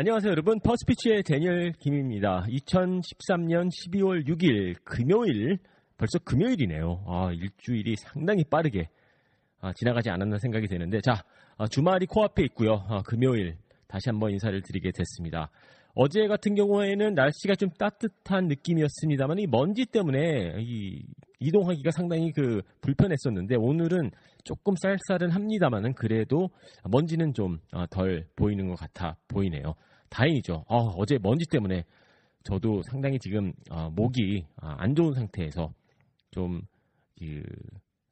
안녕하세요, 0.00 0.30
여러분. 0.30 0.58
퍼스피치의 0.60 1.24
데니얼 1.24 1.72
김입니다. 1.72 2.46
2013년 2.48 3.68
12월 3.68 4.26
6일 4.26 4.76
금요일 4.82 5.58
벌써 5.98 6.18
금요일이네요. 6.24 7.04
아, 7.06 7.30
일주일이 7.30 7.96
상당히 7.96 8.42
빠르게 8.44 8.88
아, 9.60 9.74
지나가지 9.74 10.08
않았나 10.08 10.38
생각이 10.38 10.68
되는데 10.68 11.02
자, 11.02 11.22
아, 11.58 11.66
주말이 11.66 12.06
코앞에 12.06 12.42
있고요. 12.44 12.82
아, 12.88 13.02
금요일 13.02 13.58
다시 13.88 14.08
한번 14.08 14.30
인사를 14.30 14.58
드리게 14.62 14.90
됐습니다. 14.90 15.50
어제 15.94 16.28
같은 16.28 16.54
경우에는 16.54 17.12
날씨가 17.12 17.56
좀 17.56 17.68
따뜻한 17.78 18.46
느낌이었습니다만 18.46 19.38
이 19.38 19.46
먼지 19.48 19.84
때문에 19.84 20.54
이 20.60 21.02
이동하기가 21.40 21.90
상당히 21.90 22.32
그 22.32 22.62
불편했었는데 22.80 23.56
오늘은 23.56 24.12
조금 24.44 24.74
쌀쌀은 24.76 25.30
합니다만은 25.30 25.92
그래도 25.92 26.48
먼지는 26.90 27.34
좀 27.34 27.58
덜 27.90 28.26
보이는 28.34 28.66
것 28.66 28.78
같아 28.78 29.16
보이네요. 29.28 29.74
다행이죠. 30.10 30.64
어, 30.68 31.06
제 31.06 31.18
먼지 31.22 31.46
때문에 31.50 31.84
저도 32.44 32.82
상당히 32.90 33.18
지금 33.18 33.52
어, 33.70 33.90
목이 33.90 34.44
아, 34.56 34.76
안 34.78 34.94
좋은 34.94 35.14
상태에서 35.14 35.72
좀, 36.30 36.62
그, 37.18 37.42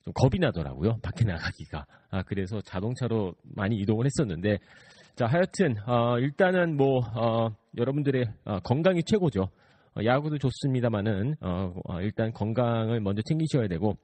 좀 0.04 0.12
겁이 0.14 0.38
나더라고요. 0.41 0.98
밖에 1.02 1.24
나가기가. 1.24 1.86
아, 2.10 2.22
그래서 2.22 2.60
자동차로 2.60 3.34
많이 3.42 3.76
이동을 3.76 4.06
했었는데 4.06 4.58
자, 5.14 5.26
하여튼 5.26 5.76
어, 5.86 6.19
일단은 6.19 6.76
뭐 6.76 7.00
어, 7.00 7.48
여러분들의 7.76 8.25
어, 8.44 8.60
건강이 8.60 9.03
최고죠. 9.03 9.48
어, 9.97 10.04
야구도 10.04 10.38
좋습니다만은 10.38 11.36
어, 11.41 11.75
어, 11.84 12.00
일단 12.00 12.32
건강을 12.32 13.00
먼저 13.00 13.22
챙기셔야 13.22 13.66
되고 13.69 13.97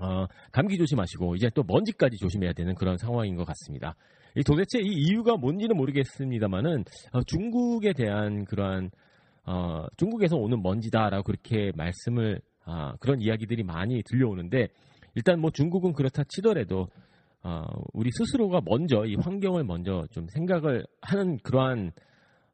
어, 0.00 0.26
감기 0.52 0.76
조심하시고 0.76 1.36
이제 1.36 1.48
또 1.54 1.62
먼지까지 1.66 2.16
조심해야 2.18 2.52
되는 2.52 2.74
그런 2.74 2.96
상황인 2.96 3.36
것 3.36 3.44
같습니다. 3.46 3.94
이 4.36 4.42
도대체 4.42 4.80
이 4.80 4.88
이유가 4.88 5.36
뭔지는 5.36 5.76
모르겠습니다만은 5.76 6.84
어, 7.12 7.22
중국에 7.22 7.92
대한 7.92 8.44
그러한 8.44 8.90
어, 9.46 9.86
중국에서 9.96 10.36
오는 10.36 10.62
먼지다라고 10.62 11.22
그렇게 11.24 11.70
말씀을 11.76 12.40
아, 12.64 12.94
그런 12.98 13.20
이야기들이 13.20 13.62
많이 13.62 14.02
들려오는데 14.04 14.68
일단 15.14 15.40
뭐 15.40 15.50
중국은 15.50 15.92
그렇다 15.92 16.24
치더라도 16.28 16.88
어, 17.42 17.62
우리 17.92 18.10
스스로가 18.10 18.62
먼저 18.64 19.04
이 19.04 19.16
환경을 19.16 19.64
먼저 19.64 20.06
좀 20.10 20.26
생각을 20.28 20.84
하는 21.02 21.38
그러한 21.42 21.92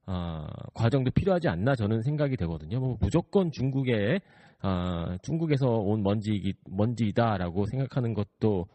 어, 0.06 0.46
과정도 0.74 1.10
필요하지 1.12 1.48
않나 1.48 1.76
저는 1.76 2.02
생각이 2.02 2.36
되거든요. 2.36 2.80
뭐 2.80 2.96
무조건 3.00 3.52
중국에 3.52 4.20
어, 4.62 5.16
중국에서 5.22 5.68
온 5.68 6.02
먼지 6.02 6.52
먼지다라고 6.68 7.66
생각하는 7.66 8.14
것도 8.14 8.66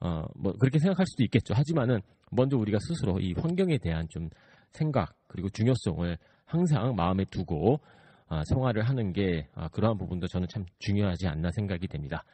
어, 0.00 0.24
뭐 0.34 0.52
그렇게 0.52 0.78
생각할 0.78 1.06
수도 1.06 1.22
있겠죠. 1.24 1.54
하지만은 1.54 2.00
먼저 2.30 2.56
우리가 2.56 2.78
스스로 2.80 3.18
이 3.20 3.34
환경에 3.34 3.78
대한 3.78 4.08
좀 4.08 4.28
생각 4.72 5.14
그리고 5.26 5.48
중요성을 5.50 6.16
항상 6.46 6.94
마음에 6.94 7.24
두고 7.30 7.80
어, 8.28 8.42
생활을 8.44 8.88
하는 8.88 9.12
게 9.12 9.48
어, 9.54 9.68
그러한 9.68 9.98
부분도 9.98 10.26
저는 10.28 10.48
참 10.48 10.64
중요하지 10.78 11.26
않나 11.26 11.50
생각이 11.50 11.86
됩니다. 11.88 12.24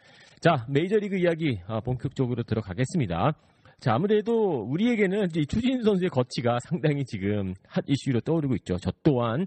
자 0.40 0.66
메이저리그 0.68 1.16
이야기 1.16 1.58
어, 1.66 1.80
본격적으로 1.80 2.42
들어가겠습니다. 2.44 3.32
자 3.80 3.94
아무래도 3.94 4.62
우리에게는 4.62 5.28
이 5.34 5.46
추진 5.46 5.82
선수의 5.82 6.10
거치가 6.10 6.58
상당히 6.60 7.04
지금 7.04 7.54
핫 7.66 7.84
이슈로 7.86 8.20
떠오르고 8.20 8.54
있죠. 8.56 8.76
저 8.76 8.92
또한 9.02 9.46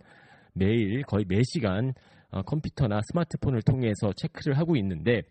매일 0.54 1.04
거의 1.04 1.26
매 1.28 1.42
시간 1.44 1.94
어, 2.32 2.42
컴퓨터나 2.42 3.00
스마트폰을 3.12 3.62
통해서 3.62 4.12
체크를 4.16 4.58
하고 4.58 4.76
있는데 4.76 5.22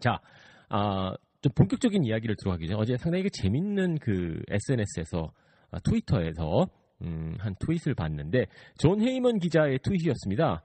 자 0.00 0.20
아, 0.68 1.14
좀 1.42 1.52
본격적인 1.54 2.04
이야기를 2.04 2.36
들어가기 2.36 2.66
전에 2.68 2.78
어제 2.78 2.96
상당히 2.96 3.24
그 3.24 3.30
재밌는 3.30 3.98
그 3.98 4.42
SNS에서 4.48 5.32
아, 5.70 5.78
트위터에서 5.80 6.66
음, 7.02 7.36
한 7.38 7.54
트윗을 7.58 7.94
봤는데 7.94 8.46
존 8.78 9.00
헤이먼 9.00 9.38
기자의 9.38 9.78
트윗이었습니다. 9.82 10.62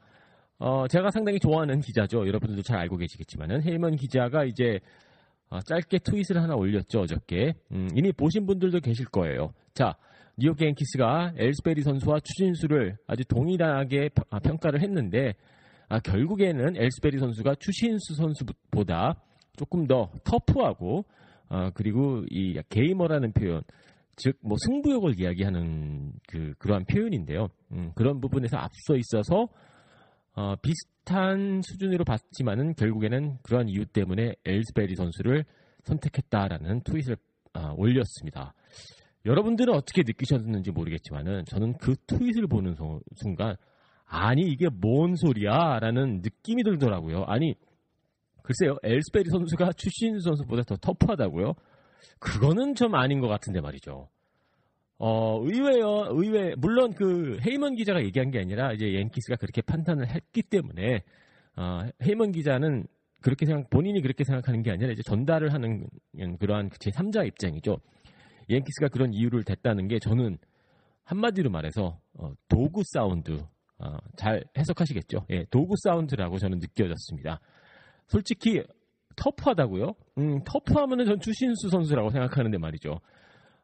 어, 0.60 0.88
제가 0.88 1.12
상당히 1.12 1.40
좋아하는 1.40 1.80
기자죠. 1.80 2.28
여러분들도 2.28 2.62
잘 2.64 2.78
알고 2.80 2.98
계시겠지만은 2.98 3.64
헤이먼 3.64 3.96
기자가 3.96 4.44
이제 4.46 4.80
어, 5.50 5.62
짧게 5.62 6.00
트윗을 6.00 6.42
하나 6.42 6.56
올렸죠 6.56 7.02
어저께. 7.02 7.54
음, 7.72 7.90
이미 7.96 8.12
보신 8.12 8.46
분들도 8.46 8.80
계실 8.80 9.06
거예요. 9.06 9.54
자, 9.74 9.96
뉴욕 10.38 10.58
갱키스가 10.58 11.34
엘스베리 11.38 11.82
선수와 11.84 12.20
추신수를 12.20 12.98
아주 13.08 13.24
동일하게 13.26 14.10
아, 14.30 14.40
평가를 14.40 14.82
했는데 14.82 15.36
아, 15.88 16.00
결국에는 16.00 16.76
엘스베리 16.76 17.20
선수가 17.20 17.56
추신수 17.56 18.16
선수보다 18.16 19.22
조금 19.56 19.88
더 19.88 20.10
터프하고 20.24 21.06
어, 21.50 21.70
그리고 21.74 22.24
이 22.30 22.60
게이머라는 22.70 23.34
표현 23.34 23.62
즉 24.18 24.38
뭐 24.42 24.58
승부욕을 24.58 25.20
이야기하는 25.20 26.14
그 26.28 26.54
그러한 26.60 26.86
표현인데요. 26.86 27.48
음, 27.72 27.92
그런 27.96 28.22
부분에서 28.22 28.58
앞서 28.58 28.96
있어서 28.96 29.48
어, 30.36 30.56
비슷한 30.62 31.62
수준으로 31.64 32.04
봤지만은 32.04 32.76
결국에는 32.76 33.38
그러한 33.42 33.70
이유 33.70 33.86
때문에 33.86 34.36
엘스베리 34.46 34.96
선수를 34.96 35.46
선택했다라는 35.84 36.82
트윗을 36.82 37.18
어, 37.54 37.74
올렸습니다. 37.78 38.54
여러분들은 39.26 39.74
어떻게 39.74 40.04
느끼셨는지 40.06 40.72
모르겠지만은 40.72 41.46
저는 41.46 41.78
그 41.78 41.96
트윗을 42.08 42.48
보는 42.48 42.76
순간 43.16 43.56
아니 44.06 44.44
이게 44.44 44.68
뭔 44.70 45.16
소리야라는 45.16 46.22
느낌이 46.22 46.64
들더라고요. 46.64 47.24
아니 47.24 47.56
글쎄요 48.46 48.78
엘스베리 48.84 49.30
선수가 49.30 49.74
추신 49.74 50.20
선수보다 50.20 50.64
더 50.64 50.76
터프하다고요? 50.78 51.54
그거는 52.20 52.76
좀 52.76 52.96
아닌 52.96 53.20
것 53.20 53.28
같은데 53.28 53.60
말이죠. 53.60 54.08
어, 54.98 55.42
의외요, 55.44 56.08
의외, 56.10 56.56
물론 56.56 56.94
그 56.94 57.38
헤이먼 57.46 57.76
기자가 57.76 58.02
얘기한 58.04 58.32
게 58.32 58.40
아니라 58.40 58.72
이제 58.72 58.94
옌키스가 58.94 59.36
그렇게 59.36 59.62
판단을 59.62 60.08
했기 60.08 60.42
때문에, 60.42 61.04
어, 61.58 61.82
헤이먼 62.02 62.32
기자는 62.32 62.88
그렇게 63.22 63.46
생각, 63.46 63.70
본인이 63.70 64.02
그렇게 64.02 64.24
생각하는 64.24 64.62
게 64.62 64.72
아니라 64.72 64.94
이제 64.94 65.02
전달을 65.04 65.54
하는 65.54 65.88
그러한 66.40 66.70
제3자 66.70 67.28
입장이죠. 67.28 67.78
양키스가 68.50 68.88
그런 68.88 69.14
이유를 69.14 69.44
댔다는 69.44 69.88
게 69.90 70.00
저는 70.00 70.38
한마디로 71.04 71.50
말해서, 71.50 72.00
어, 72.14 72.32
dog 72.48 72.82
sound, 72.94 73.44
어, 73.80 73.98
잘 74.16 74.46
해석하시겠죠? 74.58 75.26
예, 75.32 75.44
dog 75.50 75.74
sound라고 75.84 76.38
저는 76.38 76.60
느껴졌습니다. 76.60 77.42
솔직히 78.08 78.64
터프하다고요? 79.16 79.94
음, 80.18 80.44
터프하면은 80.44 81.06
전 81.06 81.20
추신수 81.20 81.70
선수라고 81.70 82.10
생각하는데 82.10 82.58
말이죠. 82.58 83.00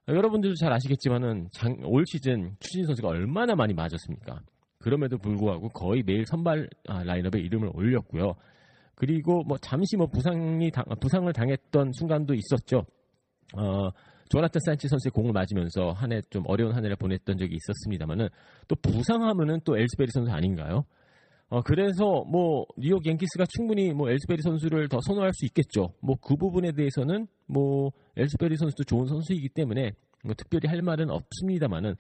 여러분들도 0.08 0.56
잘 0.56 0.72
아시겠지만은 0.74 1.50
장, 1.52 1.76
올 1.84 2.06
시즌 2.08 2.56
추신수 2.60 2.86
선수가 2.86 3.08
얼마나 3.08 3.56
많이 3.56 3.74
맞았습니까? 3.74 4.42
그럼에도 4.80 5.18
불구하고 5.18 5.70
거의 5.70 6.04
매일 6.04 6.26
선발 6.26 6.68
아, 6.88 7.04
라인업에 7.04 7.40
이름을 7.40 7.70
올렸고요. 7.74 8.34
그리고 8.96 9.44
뭐 9.44 9.58
잠시 9.60 9.96
뭐 9.98 10.08
부상이 10.08 10.72
당, 10.72 10.86
부상을 11.00 11.32
당했던 11.32 11.92
순간도 11.94 12.34
있었죠. 12.34 12.86
어, 13.58 13.90
조나탄 14.30 14.60
산치 14.66 14.88
선수의 14.88 15.12
공을 15.12 15.34
맞으면서 15.34 15.92
한 15.92 16.12
해 16.14 16.22
좀 16.30 16.44
어려운 16.48 16.74
한 16.74 16.84
해를 16.84 16.96
보냈던 16.96 17.38
적이 17.38 17.56
있었습니다만은 17.56 18.30
또 18.68 18.76
부상하면은 18.76 19.60
또 19.66 19.78
엘스베리 19.78 20.10
선수 20.12 20.32
아닌가요? 20.32 20.86
어, 21.52 21.62
그래서 21.62 22.24
뭐 22.32 22.66
뉴욕 22.78 23.06
양키스가 23.06 23.46
충분히 23.50 23.92
뭐 23.92 24.10
엘스베리 24.10 24.42
선수를 24.42 24.88
더 24.88 25.00
선호할 25.06 25.32
수 25.34 25.46
있겠죠. 25.48 25.94
뭐 26.02 26.16
그 26.22 26.38
부분에 26.38 26.72
대해서는 26.72 27.28
뭐 27.46 27.92
엘스베리 28.16 28.56
선수도 28.56 28.86
좋은 28.86 29.06
선수이기 29.06 29.50
때문에 29.50 29.92
뭐 30.24 30.34
특별히 30.34 30.70
할 30.70 30.82
말은 30.82 31.10
없습니다만은 31.10 31.96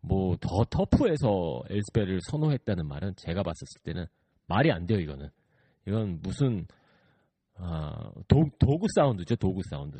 뭐 0.00 0.36
더 0.40 0.64
터프해서 0.70 1.64
엘스베리를 1.68 2.20
선호했다는 2.30 2.86
말은 2.88 3.12
제가 3.16 3.42
봤었을 3.42 3.82
때는 3.82 4.06
말이 4.46 4.72
안 4.72 4.86
돼요 4.86 4.98
이거는. 5.00 5.28
이건 5.86 6.20
무슨 6.22 6.66
아, 7.56 8.10
도, 8.26 8.42
도구 8.58 8.86
사운드죠, 8.96 9.36
도구 9.36 9.60
사운드. 9.70 9.98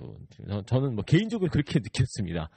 저는 0.67 0.95
뭐 0.95 1.05
개인적으로 1.05 1.51
그렇게 1.51 1.79
느꼈습니다. 1.85 2.49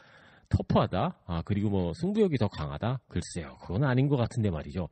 터프하다, 0.49 1.19
아, 1.25 1.41
그리고 1.43 1.69
뭐 1.69 1.91
승부욕이 1.93 2.37
더 2.37 2.47
강하다? 2.47 3.01
글쎄요, 3.09 3.57
그건 3.61 3.83
아닌 3.83 4.07
것 4.07 4.15
같은데 4.15 4.49
말이죠. 4.49 4.87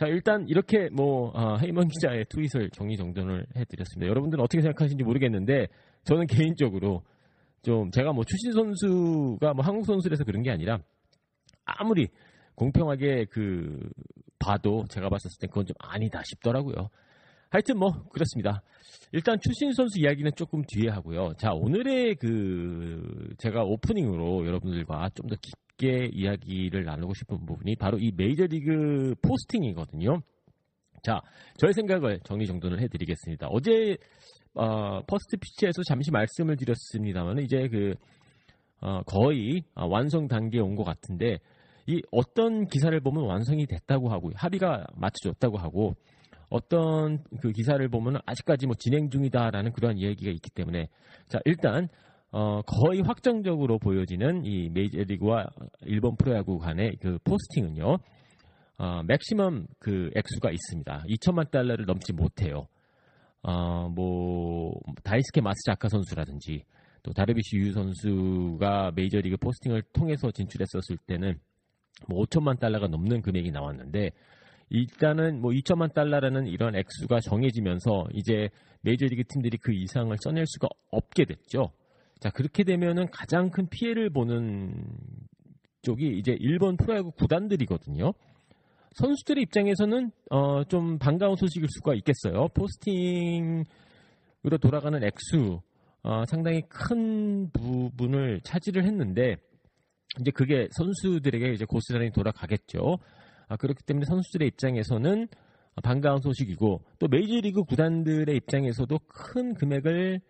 자, 0.00 0.06
일단 0.06 0.46
이렇게 0.48 0.88
뭐, 0.88 1.30
아, 1.34 1.58
헤이먼 1.58 1.88
기자의 1.88 2.24
트윗을 2.30 2.70
정리 2.70 2.96
정돈을 2.96 3.48
해드렸습니다. 3.54 4.08
여러분들은 4.08 4.42
어떻게 4.42 4.62
생각하시는지 4.62 5.04
모르겠는데, 5.04 5.66
저는 6.04 6.26
개인적으로 6.26 7.02
좀 7.62 7.90
제가 7.90 8.14
뭐 8.14 8.24
출신 8.24 8.52
선수가 8.52 9.52
뭐 9.52 9.62
한국 9.62 9.84
선수라서 9.84 10.24
그런 10.24 10.42
게 10.42 10.50
아니라, 10.50 10.78
아무리 11.66 12.08
공평하게 12.54 13.26
그, 13.26 13.90
봐도 14.38 14.86
제가 14.88 15.10
봤었을 15.10 15.38
때 15.38 15.46
그건 15.48 15.66
좀 15.66 15.74
아니다 15.78 16.22
싶더라고요. 16.24 16.88
하여튼 17.50 17.78
뭐 17.78 17.90
그렇습니다. 18.10 18.62
일단 19.12 19.38
출신 19.42 19.74
선수 19.74 20.00
이야기는 20.00 20.30
조금 20.34 20.62
뒤에 20.66 20.88
하고요. 20.88 21.34
자 21.36 21.52
오늘의 21.52 22.14
그 22.14 23.34
제가 23.36 23.64
오프닝으로 23.64 24.46
여러분들과 24.46 25.10
좀 25.14 25.28
더 25.28 25.36
깊게 25.80 26.10
이야기를 26.12 26.84
나누고 26.84 27.14
싶은 27.14 27.46
부분이 27.46 27.76
바로 27.76 27.98
이 27.98 28.12
메이저리그 28.14 29.14
포스팅이거든요. 29.22 30.20
자 31.02 31.20
저의 31.56 31.72
생각을 31.72 32.20
정리정돈을 32.24 32.80
해드리겠습니다. 32.80 33.48
어제 33.48 33.96
어, 34.54 35.00
First 35.06 35.38
Pitch에서 35.38 35.82
잠시 35.88 36.10
말씀을 36.10 36.56
드렸습니다만 36.56 37.38
이제 37.38 37.68
그 37.68 37.94
어, 38.82 39.02
거의 39.04 39.62
완성 39.74 40.28
단계에 40.28 40.60
온 40.60 40.76
것 40.76 40.84
같은데 40.84 41.38
이 41.86 42.02
어떤 42.12 42.66
기사를 42.66 42.98
보면 43.00 43.24
완성이 43.24 43.66
됐다고 43.66 44.10
하고 44.10 44.30
합의가 44.34 44.86
맞춰졌다고 44.94 45.56
하고 45.56 45.94
어떤 46.50 47.22
그 47.40 47.52
기사를 47.52 47.86
보면 47.88 48.20
아직까지 48.26 48.66
뭐 48.66 48.74
진행 48.78 49.08
중이다라는 49.08 49.72
그러한 49.72 49.96
이야기가 49.96 50.30
있기 50.32 50.50
때문에 50.50 50.88
자 51.28 51.40
일단 51.44 51.88
어, 52.32 52.62
거의 52.62 53.00
확정적으로 53.00 53.78
보여지는 53.78 54.44
이 54.44 54.68
메이저리그와 54.70 55.46
일본 55.82 56.16
프로야구 56.16 56.58
간의 56.58 56.96
그 57.00 57.18
포스팅은요. 57.24 57.98
어, 58.78 59.02
맥시멈 59.02 59.66
그 59.78 60.10
액수가 60.14 60.50
있습니다. 60.50 61.04
2천만 61.08 61.50
달러를 61.50 61.86
넘지 61.86 62.12
못해요. 62.12 62.68
어, 63.42 63.88
뭐 63.88 64.72
다이스케 65.02 65.40
마스자카 65.40 65.88
선수라든지 65.88 66.64
또 67.02 67.12
다르비시 67.12 67.56
유 67.56 67.72
선수가 67.72 68.92
메이저리그 68.94 69.36
포스팅을 69.38 69.82
통해서 69.92 70.30
진출했었을 70.30 70.98
때는 71.06 71.38
뭐 72.08 72.24
5천만 72.24 72.58
달러가 72.58 72.86
넘는 72.86 73.22
금액이 73.22 73.50
나왔는데 73.50 74.10
일단은 74.68 75.40
뭐 75.40 75.50
2천만 75.50 75.92
달러라는 75.92 76.46
이런 76.46 76.76
액수가 76.76 77.20
정해지면서 77.20 78.04
이제 78.14 78.48
메이저리그 78.82 79.24
팀들이 79.24 79.58
그 79.58 79.72
이상을 79.72 80.14
써낼 80.20 80.44
수가 80.46 80.68
없게 80.90 81.24
됐죠. 81.24 81.72
자 82.20 82.30
그렇게 82.30 82.64
되면은 82.64 83.10
가장 83.10 83.50
큰 83.50 83.66
피해를 83.68 84.10
보는 84.10 84.84
쪽이 85.82 86.18
이제 86.18 86.36
일본 86.38 86.76
프로야구 86.76 87.10
구단들이거든요. 87.12 88.12
선수들의 88.92 89.42
입장에서는 89.44 90.10
어, 90.30 90.64
좀 90.64 90.98
반가운 90.98 91.36
소식일 91.36 91.68
수가 91.70 91.94
있겠어요. 91.94 92.48
포스팅으로 92.48 93.64
돌아가는 94.60 95.02
액수 95.02 95.60
어, 96.02 96.24
상당히 96.26 96.62
큰 96.68 97.50
부분을 97.52 98.40
차지를 98.42 98.84
했는데 98.84 99.36
이제 100.20 100.30
그게 100.30 100.68
선수들에게 100.72 101.52
이제 101.52 101.64
고스란히 101.64 102.10
돌아가겠죠. 102.10 102.98
아, 103.48 103.56
그렇기 103.56 103.82
때문에 103.84 104.04
선수들의 104.06 104.48
입장에서는 104.48 105.28
반가운 105.82 106.20
소식이고 106.20 106.82
또 106.98 107.08
메이저리그 107.08 107.62
구단들의 107.62 108.36
입장에서도 108.36 108.98
큰 109.06 109.54
금액을 109.54 110.20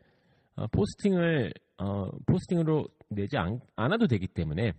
어, 0.57 0.67
포스팅을 0.69 1.53
어, 1.81 2.11
포스팅으로 2.27 2.87
내지 3.09 3.37
않, 3.37 3.61
아도 3.77 4.06
되기 4.06 4.27
때문에 4.27 4.73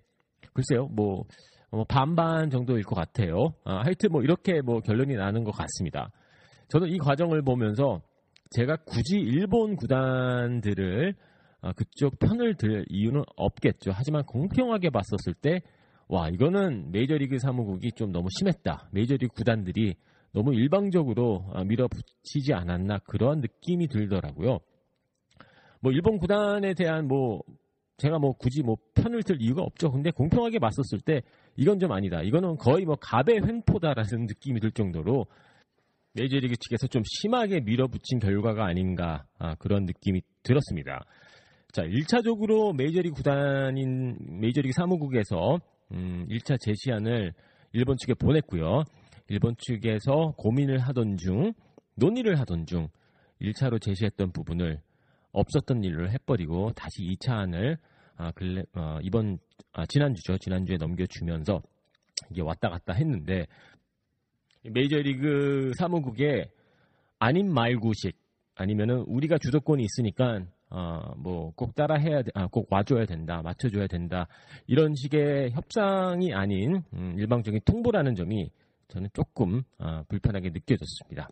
글쎄요 0.54 0.88
뭐 0.88 1.24
어, 1.72 1.84
반반 1.86 2.50
정도일 2.50 2.84
것 2.84 2.96
같아요. 2.96 3.54
아, 3.64 3.82
하여튼 3.84 4.12
뭐 4.12 4.22
이렇게 4.22 4.62
뭐 4.62 4.82
결론이 4.82 5.16
나는 5.16 5.44
것 5.44 5.52
같습니다. 5.52 6.12
저는 6.68 6.90
이 6.90 6.98
과정을 6.98 7.44
보면서 7.44 8.02
제가 8.52 8.78
굳이 8.86 9.18
일본 9.18 9.76
구단들을 9.76 11.14
아, 11.62 11.72
그쪽 11.74 12.20
편을 12.20 12.56
들 12.56 12.86
이유는 12.90 13.24
없겠죠. 13.36 13.92
하지만 13.94 14.24
공평하게 14.24 14.90
봤었을 14.90 15.34
때 15.34 15.62
와 16.12 16.28
이거는 16.28 16.92
메이저리그 16.92 17.40
사무국이 17.40 17.94
좀 17.94 18.12
너무 18.12 18.28
심했다. 18.38 18.90
메이저리그 18.92 19.34
구단들이 19.34 19.96
너무 20.34 20.54
일방적으로 20.54 21.46
아, 21.54 21.64
밀어붙이지 21.64 22.54
않았나 22.54 23.00
그런 23.08 23.40
느낌이 23.40 23.88
들더라고요. 23.88 24.60
뭐 25.82 25.92
일본 25.92 26.18
구단에 26.18 26.74
대한 26.74 27.08
뭐 27.08 27.42
제가 27.98 28.18
뭐 28.18 28.34
굳이 28.34 28.64
뭐 28.64 28.78
편을 28.96 29.24
들 29.24 29.42
이유가 29.42 29.62
없죠. 29.62 29.92
근데 29.92 30.12
공평하게 30.12 30.60
맞섰을 30.60 31.02
때 31.06 31.22
이건 31.56 31.80
좀 31.80 31.92
아니다. 31.92 32.22
이거는 32.22 32.58
거의 32.58 32.86
뭐 32.86 32.96
갑의 32.96 33.42
횡포다라는 33.46 34.26
느낌이 34.28 34.60
들 34.60 34.72
정도로 34.72 35.26
메이저리그 36.14 36.56
측에서 36.58 36.88
좀 36.88 37.04
심하게 37.06 37.62
밀어붙인 37.62 38.20
결과가 38.20 38.66
아닌가 38.66 39.26
아, 39.38 39.56
그런 39.56 39.86
느낌이 39.86 40.22
들었습니다. 40.44 41.06
자, 41.72 41.84
1차적으로 41.84 42.76
메이저리그 42.76 43.16
구단인 43.16 44.18
메이저리그 44.42 44.74
사무국에서 44.74 45.60
음, 45.92 46.26
1차 46.30 46.58
제시안을 46.60 47.34
일본 47.74 47.98
측에 47.98 48.14
보냈고요. 48.16 48.84
일본 49.30 49.56
측에서 49.58 50.34
고민을 50.38 50.80
하던 50.80 51.18
중, 51.18 51.54
논의를 51.96 52.40
하던 52.40 52.66
중 52.66 52.90
1차로 53.42 53.82
제시했던 53.82 54.32
부분을 54.32 54.82
없었던 55.32 55.84
일로 55.84 56.10
해버리고 56.10 56.72
다시 56.74 57.04
2차 57.04 57.32
안을 57.32 57.78
아, 58.18 58.32
근래, 58.32 58.64
어, 58.76 59.00
이번 59.02 59.40
아, 59.74 59.86
지난주죠. 59.86 60.38
지난주에 60.38 60.78
넘겨주면서 60.78 61.62
이게 62.30 62.42
왔다 62.42 62.70
갔다 62.70 62.94
했는데 62.94 63.48
메이저리그 64.64 65.74
사무국에 65.78 66.52
아닌 67.20 67.52
말구식 67.52 68.16
아니면은 68.56 69.00
우리가 69.08 69.38
주도권이 69.38 69.84
있으니까 69.84 70.42
어, 70.72 71.14
뭐, 71.18 71.52
꼭 71.54 71.76
따라 71.76 71.96
해야, 71.96 72.22
아, 72.34 72.48
꼭 72.48 72.72
와줘야 72.72 73.06
된다, 73.06 73.42
맞춰줘야 73.42 73.88
된다, 73.88 74.28
이런 74.68 74.96
식의 74.96 75.52
협상이 75.52 76.34
아닌, 76.34 76.82
음, 76.94 77.16
일방적인 77.18 77.60
통보라는 77.66 78.16
점이 78.16 78.50
저는 78.88 79.10
조금, 79.14 79.64
어, 79.80 80.04
불편하게 80.08 80.52
느껴졌습니다. 80.52 81.30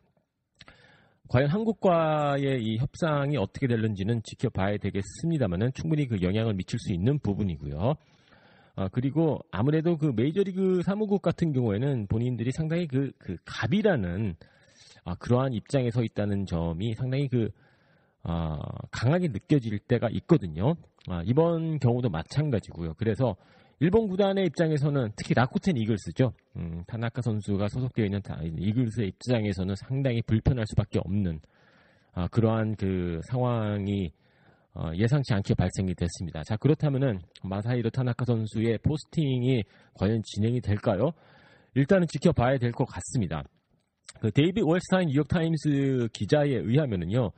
과연 1.30 1.48
한국과의 1.48 2.64
이 2.64 2.78
협상이 2.78 3.38
어떻게 3.38 3.68
될는지는 3.68 4.24
지켜봐야 4.24 4.78
되겠습니다만은 4.78 5.74
충분히 5.74 6.08
그 6.08 6.22
영향을 6.24 6.56
미칠 6.56 6.80
수 6.80 6.92
있는 6.92 7.20
부분이고요. 7.20 7.94
어, 8.76 8.88
그리고 8.92 9.40
아무래도 9.52 9.96
그 9.96 10.12
메이저리그 10.16 10.82
사무국 10.84 11.22
같은 11.22 11.54
경우에는 11.54 12.08
본인들이 12.08 12.52
상당히 12.52 12.88
그, 12.88 13.12
그 13.20 13.38
갑이라는 13.46 14.36
아, 15.06 15.16
그러한 15.16 15.54
입장에 15.54 15.92
서 15.92 16.04
있다는 16.04 16.48
점이 16.48 16.96
상당히 16.96 17.28
그 17.28 17.50
어, 18.24 18.58
강하게 18.90 19.28
느껴질 19.28 19.78
때가 19.80 20.10
있거든요. 20.14 20.74
아, 21.08 21.22
이번 21.26 21.78
경우도 21.78 22.10
마찬가지고요. 22.10 22.96
그래서 22.98 23.36
일본 23.82 24.08
구단의 24.10 24.46
입장에서는 24.48 25.12
특히 25.16 25.34
라쿠텐 25.34 25.78
이글스죠. 25.78 26.34
음, 26.58 26.84
타나카 26.86 27.22
선수가 27.22 27.70
소속되어 27.70 28.06
있는 28.06 28.22
이글스의 28.58 29.08
입장에서는 29.10 29.74
상당히 29.76 30.22
불편할 30.24 30.66
수밖에 30.68 31.00
없는 31.00 31.40
아, 32.14 32.28
그러한 32.28 32.76
그 32.76 33.22
상황이 33.30 34.12
어, 34.74 34.92
예상치 34.96 35.34
않게 35.34 35.54
발생이 35.54 35.96
됐습니다. 35.96 36.44
자 36.44 36.58
그렇다면은 36.58 37.20
마사히로 37.44 37.90
타나카 37.90 38.26
선수의 38.26 38.80
포스팅이 38.80 39.64
과연 39.94 40.22
진행이 40.24 40.60
될까요? 40.62 41.12
일단은 41.76 42.06
지켜봐야 42.08 42.58
될 42.58 42.72
것 42.74 42.84
같습니다. 42.86 43.44
그 44.20 44.32
데이비드 44.32 44.62
월드스타인 44.62 45.08
뉴욕 45.08 45.28
타임스 45.28 46.10
기자에 46.12 46.50
의하면은요. 46.50 47.32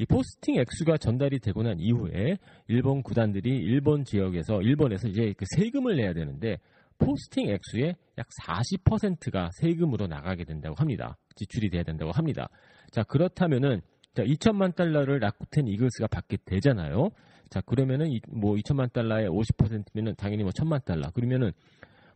이 0.00 0.06
포스팅 0.06 0.56
액수가 0.56 0.96
전달이 0.96 1.40
되고 1.40 1.62
난 1.62 1.78
이후에 1.78 2.38
일본 2.68 3.02
구단들이 3.02 3.50
일본 3.50 4.02
지역에서 4.02 4.62
일본에서 4.62 5.08
이제 5.08 5.34
그 5.36 5.44
세금을 5.56 5.96
내야 5.96 6.14
되는데 6.14 6.56
포스팅 6.96 7.50
액수의 7.50 7.96
약 8.16 8.26
40%가 8.42 9.50
세금으로 9.60 10.06
나가게 10.06 10.44
된다고 10.44 10.74
합니다. 10.76 11.18
지출이 11.36 11.68
돼야 11.68 11.82
된다고 11.82 12.12
합니다. 12.12 12.48
자, 12.90 13.02
그렇다면은 13.02 13.82
자, 14.14 14.22
2천만 14.24 14.74
달러를 14.74 15.18
라쿠텐 15.18 15.68
이글스가 15.68 16.06
받게 16.06 16.38
되잖아요. 16.46 17.10
자, 17.50 17.60
그러면은 17.60 18.10
이, 18.10 18.22
뭐 18.26 18.54
2천만 18.54 18.90
달러의 18.90 19.28
50%면은 19.28 20.14
당연히 20.16 20.44
뭐 20.44 20.52
1천만 20.52 20.82
달러. 20.82 21.10
그러면은 21.10 21.52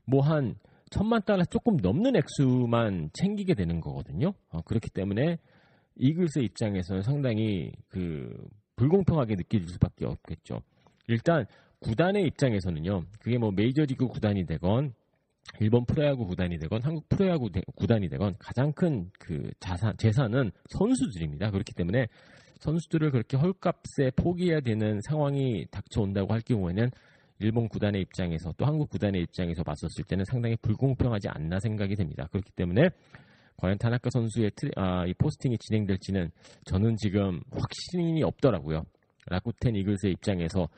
뭐 0.07 0.23
한 0.23 0.55
천만 0.91 1.21
달러 1.27 1.45
조금 1.45 1.77
넘는 1.77 2.17
액수만 2.17 3.11
챙기게 3.13 3.53
되는 3.55 3.81
거거든요. 3.83 4.33
어, 4.49 4.63
그렇기 4.63 4.89
때문에 4.89 5.39
이글스의 5.97 6.47
입장에서는 6.47 7.03
상당히 7.03 7.73
그 7.89 8.33
불공평하게 8.77 9.37
느껴질 9.37 9.69
수밖에 9.69 10.07
없겠죠. 10.07 10.61
일단 11.07 11.47
구단의 11.81 12.25
입장에서는요. 12.27 13.05
그게 13.21 13.39
뭐 13.39 13.51
메이저리그 13.53 14.07
구단이 14.09 14.47
되건 14.47 14.95
일본 15.61 15.85
프로야구 15.85 16.27
구단이 16.27 16.59
되건 16.59 16.83
한국 16.83 17.09
프로야구 17.09 17.51
대- 17.51 17.61
구단이 17.77 18.09
되건 18.09 18.35
가장 18.39 18.73
큰 18.73 19.11
그 19.21 19.51
자산 19.61 19.95
재산은 19.99 20.51
선수들입니다. 20.71 21.51
그렇기 21.51 21.75
때문에 21.75 22.07
선수들을 22.61 23.11
그렇게 23.11 23.37
헐값에 23.37 24.13
포기해야 24.17 24.61
되는 24.61 24.99
상황이 25.07 25.67
닥쳐온다고 25.71 26.33
할 26.33 26.41
경우에는 26.41 26.91
일본 27.41 27.69
구단의 27.69 28.01
입장에서 28.01 28.53
또 28.57 28.65
한국 28.65 28.89
구단의 28.89 29.21
입장에서 29.23 29.63
봤었을 29.63 30.05
때는 30.09 30.25
상당히 30.25 30.57
불공평하지 30.63 31.29
않나 31.29 31.61
생각이 31.61 31.95
됩니다. 31.95 32.27
그렇기 32.33 32.51
때문에 32.53 32.89
과연 33.57 33.79
타나카 33.79 34.11
선수의 34.11 34.51
트레- 34.57 34.73
아, 34.77 35.07
이 35.07 35.15
포스팅이 35.15 35.59
진행될지는 35.59 36.31
저는 36.65 36.97
지금 36.97 37.41
확신이 37.53 38.23
없더라고요. 38.23 38.85
라쿠텐 39.27 39.75
이글스의 39.77 40.13
입장에서 40.15 40.69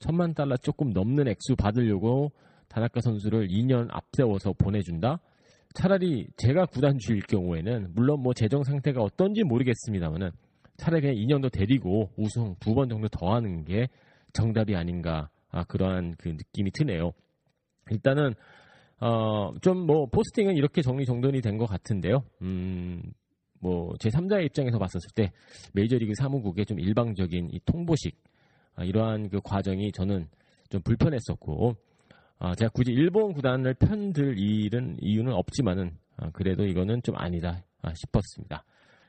천만 0.00 0.34
달러 0.34 0.56
조금 0.56 0.90
넘는 0.90 1.28
액수 1.28 1.56
받으려고 1.56 2.30
타나카 2.68 3.00
선수를 3.00 3.48
2년 3.48 3.88
앞세워서 3.90 4.52
보내준다? 4.54 5.20
차라리 5.74 6.26
제가 6.36 6.66
구단주일 6.66 7.22
경우에는 7.22 7.92
물론 7.94 8.22
뭐 8.22 8.32
재정 8.34 8.62
상태가 8.64 9.02
어떤지 9.02 9.42
모르겠습니다만은 9.42 10.30
차라리 10.76 11.00
그냥 11.02 11.16
2년 11.16 11.42
더 11.42 11.48
데리고 11.48 12.10
우승 12.16 12.54
두 12.60 12.74
번 12.74 12.88
정도 12.88 13.08
더 13.08 13.34
하는 13.34 13.64
게 13.64 13.88
정답이 14.34 14.76
아닌가 14.76 15.30
아, 15.50 15.64
그러한 15.64 16.16
그 16.18 16.28
느낌이 16.28 16.70
드네요. 16.72 17.12
일단은 17.90 18.34
어, 19.00 19.52
좀 19.60 19.86
뭐 19.86 20.06
포스팅은 20.06 20.56
이렇게 20.56 20.82
정리정돈이 20.82 21.40
된 21.42 21.58
것 21.58 21.66
같은데요. 21.66 22.22
음, 22.42 23.02
뭐 23.60 23.94
제 23.98 24.08
3자의 24.10 24.46
입장에서 24.46 24.78
봤었을 24.78 25.10
때 25.14 25.32
메이저리그 25.74 26.12
사무국의 26.18 26.66
좀 26.66 26.78
일방적인 26.80 27.50
이 27.52 27.60
통보식 27.66 28.16
아, 28.74 28.84
이러한 28.84 29.28
그 29.30 29.40
과정이 29.42 29.92
저는 29.92 30.28
좀 30.70 30.82
불편했었고 30.82 31.76
아, 32.38 32.54
제가 32.54 32.70
굳이 32.74 32.92
일본 32.92 33.32
구단을 33.32 33.74
편들 33.74 34.38
일은 34.38 34.96
이유는 35.00 35.32
없지만은 35.32 35.96
아, 36.16 36.30
그래도 36.32 36.64
이거는 36.66 37.02
좀 37.02 37.16
아니다 37.16 37.64
아, 37.82 37.92
싶었습니다. 37.94 38.64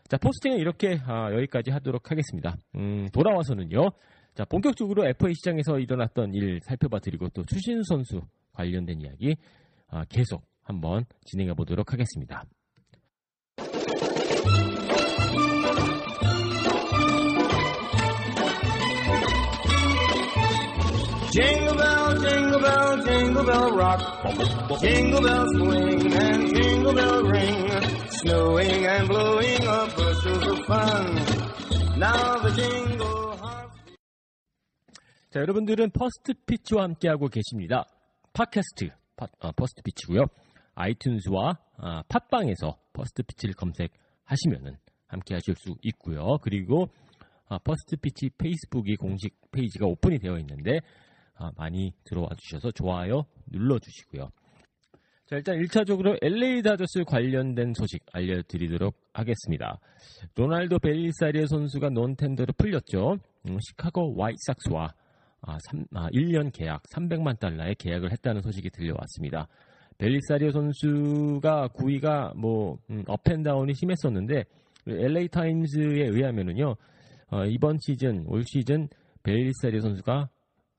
자 0.09 0.17
포스팅은 0.17 0.57
이렇게 0.59 0.99
아, 1.05 1.31
여기까지 1.33 1.71
하도록 1.71 2.09
하겠습니다. 2.11 2.55
음, 2.75 3.07
돌아와서는요. 3.13 3.89
자 4.35 4.45
본격적으로 4.45 5.05
FA 5.07 5.33
시장에서 5.33 5.79
일어났던 5.79 6.33
일 6.33 6.59
살펴봐 6.63 6.99
드리고 6.99 7.29
또 7.29 7.43
추신수 7.43 7.83
선수 7.89 8.21
관련된 8.53 9.01
이야기 9.01 9.31
아, 9.31 9.35
계속 10.09 10.43
한번 10.63 11.05
진행해 11.25 11.53
보도록 11.53 11.93
하겠습니다. 11.93 12.43
Jingle 21.31 21.75
bell, 21.77 22.17
jingle 22.19 22.61
bell, 22.61 23.03
jingle 23.05 23.45
bell 23.45 23.71
rock. 23.73 24.01
Jingle 24.79 25.21
bells 25.21 25.51
swing 25.55 26.13
and 26.13 26.55
jingle 26.55 26.93
bell 26.95 27.21
ring. 27.29 27.69
Snowing 28.09 28.87
and 28.87 29.07
blowing 29.07 29.67
up 29.67 29.95
bushels 29.95 30.47
of 30.47 30.65
fun. 30.65 31.15
Now 31.99 32.41
the 32.41 32.53
jingle 32.55 33.37
hop. 33.37 33.69
자, 35.29 35.41
여러분들은 35.41 35.91
First 35.91 36.33
Pitch와 36.45 36.83
함께하고 36.83 37.27
계십니다. 37.27 37.85
팟캐스트, 38.33 38.89
팟, 39.17 39.27
어, 39.39 39.51
First 39.51 39.81
Pitch고요. 39.81 40.25
아이튠즈와 40.75 41.57
아, 41.77 42.03
팟빵에서 42.07 42.77
First 42.93 43.23
Pitch를 43.23 43.55
검색하시면은 43.55 44.77
함께 45.07 45.33
하실 45.33 45.55
수 45.55 45.75
있고요. 45.81 46.37
그리고 46.41 46.87
아, 47.49 47.57
First 47.57 47.97
Pitch 47.97 48.29
페이스북이 48.37 48.95
공식 48.95 49.35
페이지가 49.51 49.87
오픈이 49.87 50.19
되어 50.19 50.37
있는데 50.39 50.79
아, 51.35 51.51
많이 51.57 51.93
들어와 52.03 52.29
주셔서 52.37 52.71
좋아요 52.71 53.25
눌러 53.47 53.79
주시고요. 53.79 54.29
자, 55.25 55.35
일단 55.35 55.57
1차적으로 55.57 56.17
LA 56.21 56.61
다저스 56.61 57.03
관련된 57.05 57.73
소식 57.73 58.01
알려드리도록 58.13 58.95
하겠습니다. 59.11 59.77
로날도 60.35 60.79
벨리사리오 60.79 61.47
선수가 61.47 61.89
non-tender로 61.89 62.53
풀렸죠. 62.57 63.17
음, 63.47 63.57
시카고 63.59 64.15
화이삭스와 64.23 64.93
아, 65.41 65.57
3, 65.69 65.85
아, 65.93 66.09
1년 66.09 66.51
계약 66.51 66.83
300만 66.93 67.39
달러의 67.39 67.75
계약을 67.75 68.11
했다는 68.11 68.41
소식이 68.41 68.69
들려왔습니다. 68.71 69.47
벨리사리오 69.97 70.51
선수가 70.51 71.69
구위가 71.69 72.33
뭐 72.35 72.77
음, 72.89 73.03
up 73.07 73.20
and 73.20 73.40
down이 73.40 73.73
심했었는데 73.73 74.45
LA 74.87 75.27
타임즈에 75.29 76.07
의하면은요 76.07 76.75
어, 77.29 77.45
이번 77.45 77.77
시즌 77.81 78.23
올 78.27 78.43
시즌 78.45 78.87
벨리사리오 79.23 79.81
선수가 79.81 80.29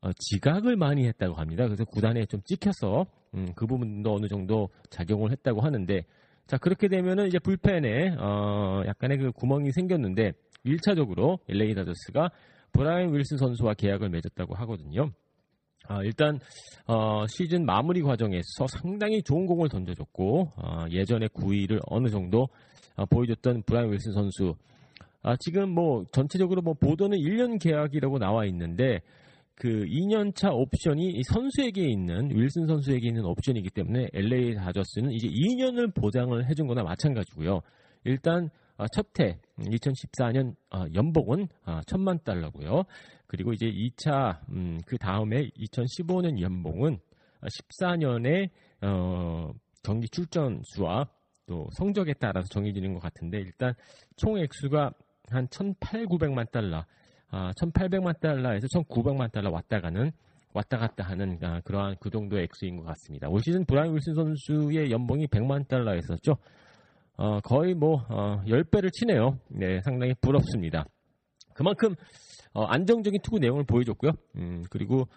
어, 0.00 0.10
지각을 0.12 0.76
많이 0.76 1.06
했다고 1.06 1.34
합니다. 1.34 1.64
그래서 1.64 1.84
구단에 1.84 2.26
좀 2.26 2.40
찍혀서 2.44 3.06
음, 3.34 3.48
그 3.56 3.66
부분도 3.66 4.14
어느 4.14 4.28
정도 4.28 4.68
작용을 4.90 5.32
했다고 5.32 5.60
하는데 5.60 6.04
자 6.46 6.56
그렇게 6.56 6.88
되면은 6.88 7.26
이제 7.26 7.38
불펜에 7.38 8.14
어, 8.18 8.82
약간의 8.86 9.18
그 9.18 9.32
구멍이 9.32 9.72
생겼는데 9.72 10.32
1차적으로 10.64 11.38
LA 11.48 11.74
다저스가 11.74 12.30
브라이언 12.72 13.14
윌슨 13.14 13.36
선수와 13.36 13.74
계약을 13.74 14.08
맺었다고 14.08 14.54
하거든요. 14.54 15.10
아, 15.86 16.02
일단 16.02 16.38
어, 16.86 17.26
시즌 17.26 17.64
마무리 17.64 18.02
과정에서 18.02 18.66
상당히 18.68 19.22
좋은 19.22 19.46
공을 19.46 19.68
던져줬고 19.68 20.52
어, 20.56 20.84
예전의 20.90 21.30
구위를 21.32 21.80
어느 21.86 22.08
정도 22.08 22.48
어, 22.96 23.06
보여줬던 23.06 23.62
브라이언 23.62 23.92
윌슨 23.92 24.12
선수. 24.12 24.54
아, 25.22 25.34
지금 25.40 25.70
뭐 25.70 26.04
전체적으로 26.12 26.62
뭐 26.62 26.74
보도는 26.74 27.18
1년 27.18 27.60
계약이라고 27.60 28.18
나와 28.18 28.44
있는데 28.46 29.00
그 29.54 29.84
2년차 29.86 30.52
옵션이 30.52 31.10
이 31.10 31.22
선수에게 31.24 31.88
있는 31.88 32.30
윌슨 32.30 32.66
선수에게 32.66 33.08
있는 33.08 33.24
옵션이기 33.24 33.70
때문에 33.70 34.08
LA 34.12 34.54
다저스는 34.54 35.10
이제 35.12 35.26
2년을 35.26 35.94
보장을 35.94 36.48
해준 36.48 36.66
거나 36.66 36.82
마찬가지고요. 36.84 37.60
일단 38.04 38.44
아, 38.44 38.50
첫해 38.86 39.38
2014년 39.58 40.54
아, 40.70 40.86
연봉은 40.94 41.48
아, 41.64 41.80
천만 41.86 42.18
달러고요. 42.22 42.84
그리고 43.26 43.52
이제 43.52 43.66
2차 43.66 44.40
음, 44.50 44.78
그 44.86 44.96
다음에 44.98 45.48
2015년 45.50 46.40
연봉은 46.40 46.98
14년에 47.42 48.50
어, 48.82 49.52
경기 49.82 50.08
출전 50.08 50.62
수와 50.64 51.08
또 51.46 51.68
성적에 51.72 52.14
따라서 52.14 52.46
정해지는 52.48 52.94
것 52.94 53.00
같은데 53.00 53.38
일단 53.38 53.74
총 54.16 54.38
액수가 54.38 54.92
한 55.30 55.46
1,800만 55.48 56.50
달러, 56.50 56.84
아, 57.30 57.52
1,800만 57.52 58.20
달러에서 58.20 58.66
1,900만 58.68 59.32
달러 59.32 59.50
왔다 59.50 59.80
가는 59.80 60.12
왔다 60.52 60.78
갔다 60.78 61.04
하는 61.04 61.38
아, 61.42 61.60
그러한 61.60 61.96
그 62.00 62.10
정도의 62.10 62.44
액수인 62.44 62.76
것 62.76 62.84
같습니다. 62.84 63.28
올 63.28 63.40
시즌 63.42 63.64
브라이언 63.64 63.94
윌슨 63.94 64.14
선수의 64.14 64.90
연봉이 64.90 65.26
100만 65.26 65.68
달러였었죠. 65.68 66.36
어, 67.18 67.40
거의 67.40 67.74
뭐 67.74 68.04
어, 68.08 68.40
10배를 68.46 68.90
치네요. 68.92 69.38
네, 69.50 69.80
상당히 69.82 70.14
부럽습니다. 70.20 70.84
그만큼 71.54 71.94
어, 72.54 72.64
안정적인 72.64 73.20
투구 73.22 73.40
내용을 73.40 73.64
보여줬고요. 73.64 74.12
음, 74.36 74.62
그리고 74.70 75.08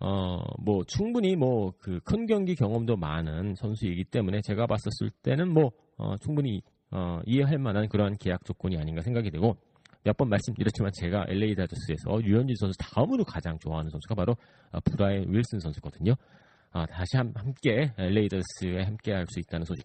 어, 0.00 0.38
뭐 0.64 0.82
충분히 0.86 1.36
뭐 1.36 1.72
그 1.80 2.00
큰 2.04 2.26
경기 2.26 2.54
경험도 2.54 2.96
많은 2.96 3.54
선수이기 3.56 4.04
때문에 4.04 4.40
제가 4.42 4.66
봤었을 4.66 5.10
때는 5.22 5.52
뭐 5.52 5.70
어, 5.98 6.16
충분히 6.18 6.62
어, 6.90 7.20
이해할 7.26 7.58
만한 7.58 7.88
그러한 7.88 8.16
계약 8.18 8.44
조건이 8.44 8.76
아닌가 8.78 9.02
생각이 9.02 9.30
되고 9.30 9.56
몇 10.04 10.16
번 10.16 10.28
말씀드렸지만 10.28 10.90
제가 10.94 11.26
LA 11.28 11.54
다저스에서 11.54 12.24
유현진 12.24 12.56
선수 12.56 12.76
다음으로 12.78 13.24
가장 13.24 13.58
좋아하는 13.60 13.90
선수가 13.90 14.14
바로 14.16 14.34
어, 14.72 14.80
브라이언 14.80 15.32
윌슨 15.32 15.60
선수거든요. 15.60 16.14
아, 16.72 16.86
다시 16.86 17.16
함, 17.16 17.32
함께 17.36 17.92
LA 17.98 18.28
다저스에 18.28 18.82
함께 18.84 19.12
할 19.12 19.26
수 19.28 19.38
있다는 19.40 19.64
소식 19.64 19.84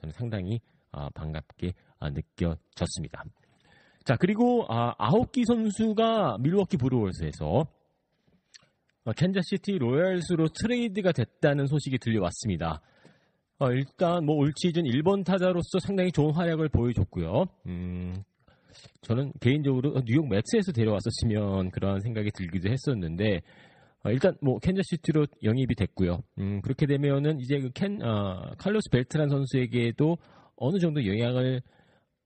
저는 0.00 0.12
상당히 0.12 0.60
아, 0.60 0.75
반갑게 1.14 1.72
아, 2.00 2.10
느껴졌습니다. 2.10 3.24
자 4.04 4.16
그리고 4.16 4.64
아, 4.68 4.94
아오키 4.98 5.44
선수가 5.46 6.38
밀워키 6.40 6.76
브루어스에서 6.76 7.66
어, 9.04 9.12
캔자시티 9.12 9.78
로얄스로 9.78 10.48
트레이드가 10.48 11.12
됐다는 11.12 11.66
소식이 11.66 11.98
들려왔습니다. 11.98 12.80
어, 13.58 13.70
일단 13.70 14.24
뭐 14.24 14.36
올 14.36 14.52
시즌 14.56 14.82
1번 14.82 15.24
타자로서 15.24 15.78
상당히 15.80 16.12
좋은 16.12 16.34
활약을 16.34 16.68
보여줬고요. 16.68 17.44
음, 17.66 18.22
저는 19.02 19.32
개인적으로 19.40 20.02
뉴욕 20.04 20.28
메츠에서 20.28 20.72
데려왔었으면 20.72 21.70
그런 21.70 22.00
생각이 22.00 22.30
들기도 22.34 22.68
했었는데 22.70 23.40
어, 24.04 24.10
일단 24.10 24.36
뭐 24.42 24.58
캔자시티로 24.58 25.26
영입이 25.42 25.74
됐고요. 25.74 26.20
음, 26.38 26.60
그렇게 26.62 26.86
되면은 26.86 27.40
이제 27.40 27.58
그 27.60 27.70
캔, 27.70 28.02
어, 28.02 28.52
칼로스 28.58 28.90
벨트란 28.90 29.28
선수에게도 29.28 30.16
어느 30.56 30.78
정도 30.78 31.06
영향을 31.06 31.60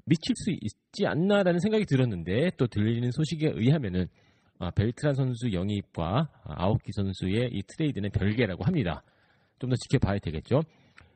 미칠 0.07 0.35
수 0.37 0.51
있지 0.51 1.07
않나라는 1.07 1.61
생각이 1.61 1.85
들었는데 1.85 2.53
또 2.57 2.67
들리는 2.67 3.11
소식에 3.11 3.53
의하면은 3.55 4.09
아, 4.59 4.71
벨트란 4.71 5.15
선수 5.15 5.53
영입과 5.53 6.29
아, 6.45 6.65
아오키 6.65 6.93
선수의 6.93 7.51
이 7.53 7.63
트레이드는 7.67 8.11
별개라고 8.11 8.65
합니다. 8.65 9.03
좀 9.61 9.71
더 9.71 9.77
지켜봐야 9.77 10.19
되겠죠. 10.19 10.63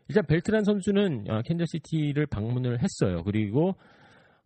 일단 0.09 0.25
벨트란 0.26 0.64
선수는 0.64 1.30
어, 1.30 1.42
캔자시티를 1.42 2.26
방문을 2.26 2.83
했어요. 2.83 3.23
그리고 3.25 3.75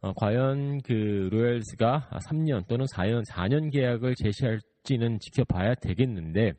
어, 0.01 0.13
과연 0.15 0.81
그 0.83 1.29
로얄스가 1.33 2.11
3년 2.29 2.67
또는 2.69 2.87
4년 2.87 3.25
4년 3.29 3.73
계약을 3.73 4.15
제시할지는 4.15 5.19
지켜봐야 5.19 5.75
되겠는데 5.75 6.53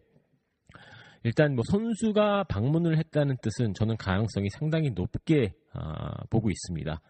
일단 1.23 1.55
뭐 1.55 1.63
선수가 1.69 2.45
방문을 2.45 2.97
했다는 2.97 3.38
뜻은 3.41 3.73
저는 3.73 3.97
가능성이 3.97 4.49
상당히 4.49 4.91
높게 4.91 5.53
아, 5.73 6.23
보고 6.29 6.49
있습니다. 6.49 7.01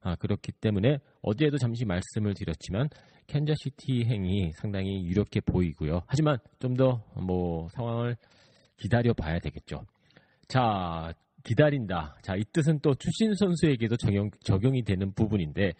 아, 0.00 0.14
그렇기 0.16 0.52
때문에 0.52 0.98
어제도 1.22 1.58
잠시 1.58 1.84
말씀을 1.84 2.34
드렸지만 2.34 2.88
캔자시티 3.26 4.04
행이 4.04 4.52
상당히 4.54 5.04
유력해 5.04 5.40
보이고요. 5.44 6.02
하지만 6.06 6.38
좀 6.60 6.74
더 6.76 7.00
뭐 7.20 7.68
상황을 7.70 8.16
기다려 8.76 9.12
봐야 9.12 9.38
되겠죠. 9.40 9.84
자, 10.46 11.12
기다린다. 11.44 12.16
자, 12.22 12.36
이 12.36 12.44
뜻은 12.52 12.78
또 12.80 12.94
출신 12.94 13.34
선수에게도 13.34 13.96
적용, 13.96 14.30
적용이 14.40 14.82
되는 14.82 15.12
부분인데 15.12 15.72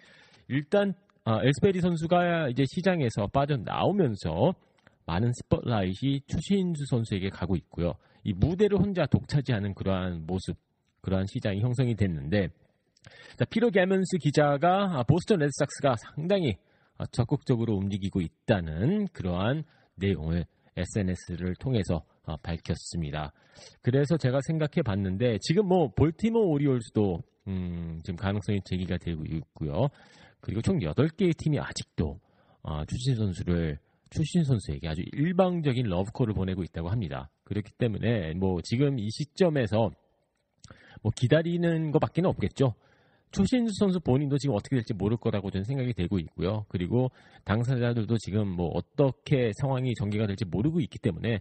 일단 0.49 0.95
아, 1.25 1.41
엘스베리 1.45 1.81
선수가 1.81 2.49
이제 2.49 2.65
시장에서 2.67 3.29
빠져나오면서 3.29 4.55
많은 5.09 5.33
스포트라이트이 5.33 6.21
추신수 6.27 6.85
선수에게 6.91 7.31
가고 7.31 7.57
있고요. 7.57 7.95
이 8.25 8.35
무대를 8.35 8.79
혼자 8.79 9.07
독차지하는 9.07 9.75
그러한 9.75 10.27
모습, 10.27 10.59
그러한 11.01 11.25
시장이 11.27 11.61
형성이 11.61 11.95
됐는데 11.97 12.49
자, 13.39 13.45
피로 13.47 13.71
게먼스 13.71 14.19
기자가 14.19 14.99
아, 14.99 15.03
보스턴 15.05 15.39
레드삭스가 15.39 15.97
상당히 15.97 16.59
아, 16.99 17.07
적극적으로 17.07 17.75
움직이고 17.77 18.21
있다는 18.21 19.09
그러한 19.15 19.65
내용을 19.95 20.45
SNS를 20.77 21.55
통해서 21.59 22.05
어, 22.25 22.37
밝혔습니다. 22.37 23.33
그래서 23.81 24.19
제가 24.19 24.41
생각해 24.47 24.83
봤는데 24.85 25.39
지금 25.41 25.67
뭐 25.69 25.89
볼티모 25.97 26.51
오리올스도 26.51 27.23
음, 27.47 28.01
지금 28.05 28.17
가능성이 28.17 28.61
제기가 28.67 28.99
되고 28.99 29.25
있고요. 29.25 29.89
그리고 30.41 30.61
총 30.61 30.79
8개의 30.81 31.35
팀이 31.39 31.59
아직도 31.59 32.21
어, 32.63 32.85
추신 32.85 33.17
선수를 33.17 33.79
추신 34.11 34.45
선수에게 34.45 34.89
아주 34.89 35.03
일방적인 35.13 35.87
러브콜을 35.87 36.35
보내고 36.35 36.63
있다고 36.63 36.89
합니다. 36.89 37.31
그렇기 37.45 37.73
때문에 37.79 38.35
뭐 38.35 38.61
지금 38.63 38.99
이 38.99 39.11
시점에서 39.11 39.91
뭐 41.03 41.13
기다리는 41.15 41.91
것밖에 41.91 42.23
없겠죠. 42.25 42.75
추신수 43.31 43.75
선수 43.79 44.01
본인도 44.01 44.39
지금 44.39 44.55
어떻게 44.55 44.77
될지 44.77 44.95
모를 44.95 45.17
거라고 45.17 45.51
저는 45.51 45.65
생각이 45.65 45.93
되고 45.93 46.19
있고요. 46.19 46.65
그리고 46.69 47.11
당사자들도 47.45 48.17
지금 48.19 48.49
뭐 48.49 48.69
어떻게 48.69 49.53
상황이 49.61 49.95
전개가 49.95 50.27
될지 50.27 50.45
모르고 50.47 50.81
있기 50.81 50.99
때문에 50.99 51.41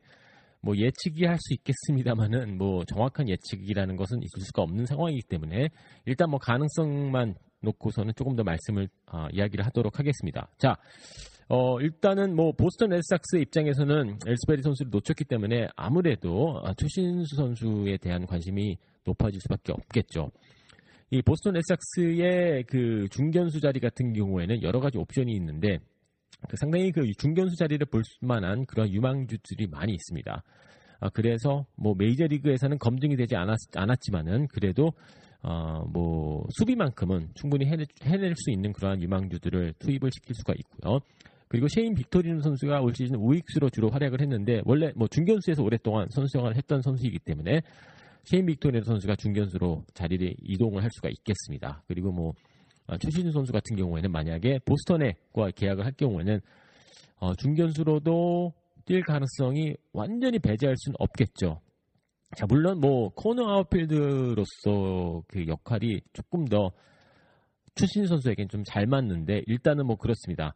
뭐 0.62 0.76
예측이 0.76 1.26
할 1.26 1.38
수 1.40 1.54
있겠습니다만은 1.54 2.58
뭐 2.58 2.84
정확한 2.86 3.30
예측이라는 3.30 3.96
것은 3.96 4.22
있을 4.22 4.42
수가 4.42 4.64
없는 4.64 4.86
상황이기 4.86 5.22
때문에 5.30 5.70
일단 6.06 6.30
뭐 6.30 6.40
가능성만 6.40 7.36
놓고서는 7.62 8.14
조금 8.16 8.36
더 8.36 8.44
말씀을 8.44 8.90
어, 9.12 9.28
이야기를 9.32 9.66
하도록 9.66 9.98
하겠습니다. 9.98 10.50
자, 10.58 10.76
어, 11.50 11.80
일단은 11.80 12.36
뭐 12.36 12.51
보스턴 12.51 12.89
레드삭스 12.89 13.38
입장에서는 13.38 14.20
엘스베리 14.27 14.62
선수를 14.62 14.89
놓쳤기 14.92 15.24
때문에 15.25 15.70
아무래도 15.77 16.60
어, 16.62 16.74
추신수 16.74 17.36
선수에 17.38 17.98
대한 17.98 18.25
관심이 18.25 18.77
높아질 19.06 19.39
수밖에 19.42 19.72
없겠죠. 19.72 20.32
이 21.10 21.22
보스턴 21.22 21.54
레드삭스의 21.54 22.66
그 22.66 23.08
중견수 23.12 23.62
자리 23.62 23.80
같은 23.80 24.12
경우에는 24.12 24.62
여러 24.62 24.82
가지 24.82 24.98
옵션이 24.98 25.32
있는데 25.36 25.80
그 26.50 26.58
상당히 26.58 26.92
그 26.92 27.10
중견수 27.18 27.56
자리를 27.56 27.86
볼 27.88 28.04
만한 28.22 28.66
그런 28.66 28.89
유망주들이 28.92 29.68
많이 29.68 29.94
있습니다. 29.94 30.44
아, 31.00 31.10
그래서 31.10 31.65
뭐 31.76 31.95
메이저리그에서는 31.98 32.78
검증이 32.78 33.15
되지 33.15 33.38
않았, 33.38 33.58
않았지만은 33.74 34.48
그래도 34.50 34.91
어, 35.43 35.86
뭐 35.93 36.45
수비만큼은 36.58 37.30
충분히 37.36 37.65
해낼, 37.65 37.86
해낼 38.04 38.34
수 38.36 38.52
있는 38.52 38.74
그러한 38.74 39.02
유망주들을 39.02 39.76
투입을 39.80 40.10
시킬 40.12 40.36
수가 40.36 40.54
있고요. 40.58 41.00
그리고 41.48 41.68
셰인 41.68 41.96
빅토리는 41.96 42.42
선수가 42.42 42.82
올 42.82 42.94
시즌 42.94 43.16
우익수로 43.16 43.70
주로 43.70 43.90
활약을 43.90 44.22
했는데 44.22 44.62
원래 44.66 44.92
뭐 44.96 45.08
중견수에서 45.08 45.64
오랫동안 45.64 46.08
선수 46.10 46.32
생활을 46.34 46.58
했던 46.58 46.82
선수이기 46.82 47.20
때문에 47.20 47.62
셰인 48.26 48.46
빅토리는 48.46 48.84
선수가 48.84 49.16
중견수로 49.16 49.86
자리를 49.94 50.36
이동을 50.44 50.84
할 50.84 50.90
수가 50.92 51.10
있겠습니다. 51.10 51.84
그리고 51.88 52.12
뭐 52.12 52.34
어, 52.88 52.98
추신수 52.98 53.32
선수 53.32 53.52
같은 53.52 53.76
경우에는 53.76 54.12
만약에 54.12 54.60
보스턴에과 54.66 55.52
계약을 55.56 55.86
할 55.86 55.92
경우에는 55.94 56.40
어, 57.20 57.36
중견수로도 57.36 58.54
뛸 58.86 59.02
가능성이 59.04 59.76
완전히 59.92 60.40
배제할 60.40 60.76
수는 60.78 60.96
없겠죠. 61.00 61.60
자 62.36 62.46
물론 62.46 62.80
뭐 62.80 63.10
코너 63.10 63.50
아웃필드로서 63.50 65.24
그 65.28 65.48
역할이 65.48 66.02
조금 66.14 66.46
더 66.46 66.72
추신 67.76 68.06
선수에겐 68.08 68.50
좀 68.50 68.64
잘 68.66 68.86
맞는데 68.86 69.44
일단은 69.48 69.86
뭐 69.86 69.96
그렇습니다. 69.96 70.54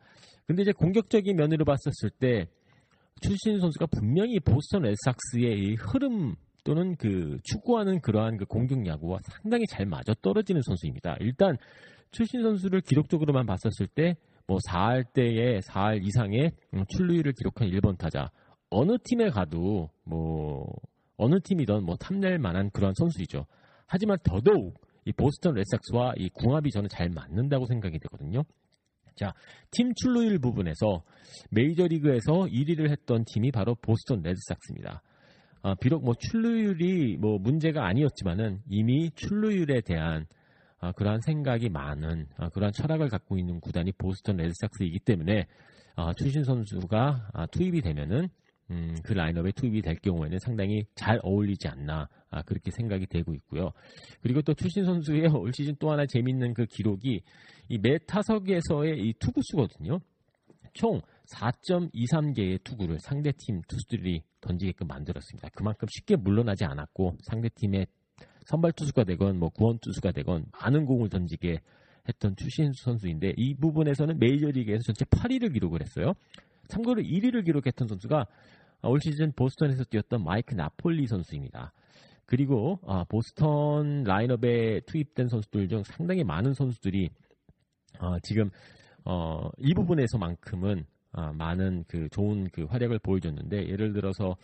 근데 0.52 0.64
이제 0.64 0.72
공격적인 0.72 1.36
면으로 1.36 1.66
봤었을 1.66 2.10
때 2.20 2.48
추신 3.22 3.60
선수가 3.60 3.88
분명히 3.88 4.40
보스턴 4.40 4.84
레삭스의 4.84 5.60
이 5.60 5.76
흐름 5.76 6.36
또는 6.64 6.96
그 6.96 7.38
추구하는 7.44 8.02
그러한 8.02 8.38
그 8.38 8.46
공격 8.46 8.86
야구와 8.86 9.20
상당히 9.24 9.66
잘 9.68 9.86
맞아 9.86 10.14
떨어지는 10.22 10.62
선수입니다. 10.62 11.18
일단 11.20 11.58
출신 12.12 12.42
선수를 12.44 12.82
기록적으로만 12.82 13.46
봤었을 13.46 13.88
때 13.88 14.16
뭐 14.52 14.60
4할 14.68 15.06
때에 15.14 15.60
4할 15.60 16.06
이상의 16.06 16.52
음, 16.74 16.84
출루율을 16.90 17.32
기록한 17.34 17.70
1번 17.70 17.98
타자 17.98 18.30
어느 18.70 18.98
팀에 19.04 19.30
가도 19.30 19.90
뭐 20.04 20.68
어느 21.16 21.40
팀이든 21.42 21.86
뭐 21.86 21.96
탐낼 21.96 22.38
만한 22.38 22.70
그런 22.72 22.94
선수이죠. 22.94 23.46
하지만 23.86 24.18
더더욱 24.24 24.80
이 25.06 25.14
보스턴 25.14 25.56
레드삭스와 25.56 26.16
이 26.18 26.30
궁합이 26.30 26.70
저는 26.72 26.90
잘 26.90 27.10
맞는다고 27.10 27.66
생각이 27.66 28.00
되거든요. 28.00 28.44
자, 29.22 29.36
팀 29.70 29.94
출루율 29.94 30.40
부분에서 30.40 31.04
메이저리그에서 31.52 32.48
1위를 32.50 32.90
했던 32.90 33.24
팀이 33.24 33.52
바로 33.52 33.76
보스턴 33.76 34.24
레드삭스입니다. 34.24 35.04
아, 35.62 35.76
비록 35.76 36.04
뭐 36.04 36.16
출루율이 36.16 37.18
뭐 37.18 37.38
문제가 37.38 37.86
아니었지만은 37.86 38.62
이미 38.68 39.12
출루율에 39.12 39.82
대한 39.82 40.26
아, 40.80 40.92
그러한 40.94 41.22
생각이 41.22 41.70
많은 41.70 42.30
아, 42.38 42.50
그러한 42.50 42.74
철학을 42.74 43.10
갖고 43.10 43.38
있는 43.38 43.60
구단이 43.60 43.92
보스턴 43.92 44.38
레드삭스이기 44.38 45.02
때문에 45.02 45.46
아, 45.96 46.14
추신 46.18 46.44
선수가 46.44 47.30
아, 47.32 47.46
투입이 47.46 47.82
되면은 47.82 48.28
음, 48.72 48.96
그 49.04 49.14
라인업에 49.14 49.52
투입이 49.52 49.82
될 49.82 49.98
경우에는 49.98 50.40
상당히 50.40 50.86
잘 50.96 51.20
어울리지 51.22 51.68
않나 51.68 52.08
아, 52.32 52.42
그렇게 52.42 52.72
생각이 52.72 53.06
되고 53.06 53.34
있고요. 53.36 53.72
그리고 54.22 54.42
또 54.42 54.54
추신 54.54 54.86
선수의 54.86 55.28
올 55.36 55.54
시즌 55.54 55.76
또 55.78 55.92
하나 55.92 56.06
재밌는 56.06 56.54
그 56.54 56.66
기록이 56.66 57.22
이매 57.72 57.98
타석에서의 58.00 59.00
이 59.00 59.14
투구수거든요. 59.14 60.02
총 60.74 61.00
4.23개의 61.34 62.62
투구를 62.66 63.00
상대팀 63.00 63.62
투수들이 63.66 64.24
던지게끔 64.42 64.88
만들었습니다. 64.88 65.48
그만큼 65.56 65.88
쉽게 65.90 66.18
물러나지 66.18 66.66
않았고 66.66 67.16
상대팀의 67.22 67.88
선발 68.46 68.74
투수가 68.74 69.06
되건 69.06 69.40
뭐 69.40 69.48
구원 69.50 69.80
투수가 69.80 70.12
되건 70.12 70.48
많은 70.52 70.86
공을 70.86 71.08
던지게 71.10 71.62
했던 72.10 72.36
추신수 72.36 72.84
선수인데 72.84 73.36
이 73.38 73.56
부분에서는 73.56 74.20
메이저리그에서 74.20 74.84
전체 74.84 75.06
8위를 75.06 75.54
기록을 75.54 75.82
했어요. 75.82 76.12
참고로 76.68 77.02
1위를 77.02 77.46
기록했던 77.46 77.88
선수가 77.88 78.28
올 78.84 79.00
시즌 79.02 79.32
보스턴에서 79.32 79.86
뛰었던 79.86 80.22
마이크 80.26 80.56
나폴리 80.56 81.08
선수입니다. 81.08 81.72
그리고 82.26 82.80
아, 82.86 83.06
보스턴 83.06 84.04
라인업에 84.04 84.82
투입된 84.88 85.30
선수들 85.30 85.70
중 85.70 85.84
상당히 85.84 86.26
많은 86.26 86.54
선수들이 86.54 87.12
어, 88.02 88.20
지금 88.20 88.50
어, 89.06 89.50
이 89.58 89.74
부분에서만큼은 89.74 90.86
아, 91.14 91.34
많은 91.34 91.84
그 91.88 92.08
좋은 92.10 92.48
그 92.52 92.64
활약을 92.66 93.00
보여줬는데 93.00 93.68
예를 93.68 93.94
들어서 93.94 94.36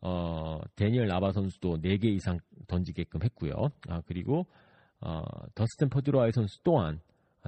어, 0.00 0.60
데니얼 0.76 1.06
라바 1.06 1.32
선수도 1.32 1.78
4개 1.78 2.04
이상 2.04 2.38
던지게끔 2.66 3.22
했고요. 3.22 3.54
아, 3.88 4.02
그리고 4.06 4.46
어, 5.00 5.22
더스틴 5.54 5.88
퍼드로아이 5.88 6.32
선수 6.32 6.62
또한 6.62 7.00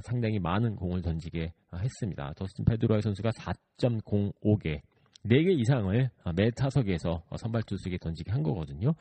상당히 0.02 0.38
많은 0.38 0.76
공을 0.76 1.02
던지게 1.02 1.52
했습니다. 1.74 2.32
더스틴 2.34 2.64
페드로아이 2.64 3.02
선수가 3.02 3.30
4.05개 3.30 4.80
4개 5.26 5.60
이상을 5.60 6.10
매 6.34 6.50
타석에서 6.50 7.22
선발 7.36 7.62
투수에게 7.64 7.98
던지게 7.98 8.32
한 8.32 8.42
거거든요. 8.42 8.94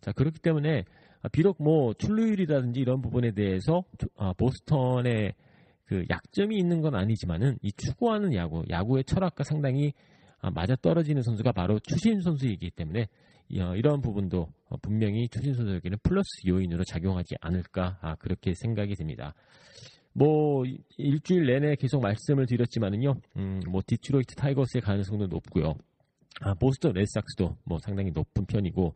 자, 0.00 0.12
그렇기 0.12 0.40
때문에 0.40 0.84
비록 1.32 1.62
뭐 1.62 1.92
출루율이라든지 1.94 2.80
이런 2.80 3.02
부분에 3.02 3.32
대해서 3.32 3.82
아, 4.16 4.32
보스턴의 4.34 5.34
그 5.86 6.04
약점이 6.10 6.56
있는 6.56 6.80
건 6.80 6.94
아니지만은 6.94 7.58
이 7.62 7.72
추구하는 7.72 8.34
야구, 8.34 8.64
야구의 8.68 9.04
철학과 9.04 9.44
상당히 9.44 9.92
아, 10.40 10.50
맞아 10.50 10.76
떨어지는 10.76 11.22
선수가 11.22 11.52
바로 11.52 11.78
추신 11.80 12.20
선수이기 12.20 12.70
때문에 12.70 13.08
어, 13.58 13.74
이런 13.76 14.00
부분도 14.00 14.48
어, 14.68 14.76
분명히 14.82 15.28
추신수 15.28 15.54
선수에게는 15.54 15.98
플러스 16.02 16.28
요인으로 16.46 16.84
작용하지 16.84 17.36
않을까 17.40 17.98
아, 18.02 18.16
그렇게 18.16 18.52
생각이 18.54 18.94
듭니다. 18.96 19.34
뭐 20.12 20.64
일주일 20.96 21.46
내내 21.46 21.76
계속 21.76 22.00
말씀을 22.00 22.46
드렸지만은요, 22.46 23.14
음, 23.36 23.60
뭐 23.68 23.82
디트로이트 23.86 24.34
타이거스의 24.34 24.80
가능성도 24.80 25.26
높고요. 25.26 25.74
아, 26.40 26.54
보스턴 26.54 26.94
레드삭스도 26.94 27.56
뭐 27.64 27.78
상당히 27.80 28.10
높은 28.12 28.46
편이고, 28.46 28.94